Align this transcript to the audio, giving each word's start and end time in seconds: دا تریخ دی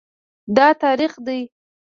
دا 0.55 0.67
تریخ 0.81 1.13
دی 1.25 1.39